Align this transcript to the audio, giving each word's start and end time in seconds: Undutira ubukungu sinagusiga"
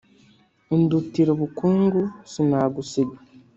Undutira 0.73 1.29
ubukungu 1.35 2.01
sinagusiga" 2.31 3.17